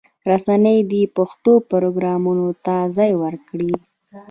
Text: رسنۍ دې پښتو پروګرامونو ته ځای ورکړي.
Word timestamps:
رسنۍ 0.29 0.77
دې 0.91 1.01
پښتو 1.15 1.53
پروګرامونو 1.69 2.47
ته 2.65 2.75
ځای 2.97 3.11
ورکړي. 3.23 3.73